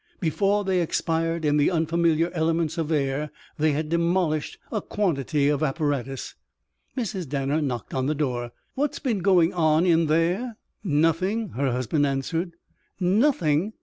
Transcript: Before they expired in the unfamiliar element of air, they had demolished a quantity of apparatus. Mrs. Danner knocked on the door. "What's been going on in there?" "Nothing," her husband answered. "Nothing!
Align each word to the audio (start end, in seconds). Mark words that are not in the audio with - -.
Before 0.19 0.63
they 0.63 0.81
expired 0.81 1.45
in 1.45 1.57
the 1.57 1.69
unfamiliar 1.69 2.31
element 2.33 2.75
of 2.79 2.91
air, 2.91 3.29
they 3.59 3.73
had 3.73 3.87
demolished 3.89 4.57
a 4.71 4.81
quantity 4.81 5.47
of 5.47 5.61
apparatus. 5.61 6.33
Mrs. 6.97 7.29
Danner 7.29 7.61
knocked 7.61 7.93
on 7.93 8.07
the 8.07 8.15
door. 8.15 8.51
"What's 8.73 8.97
been 8.97 9.19
going 9.19 9.53
on 9.53 9.85
in 9.85 10.07
there?" 10.07 10.57
"Nothing," 10.83 11.49
her 11.49 11.71
husband 11.71 12.07
answered. 12.07 12.53
"Nothing! 12.99 13.73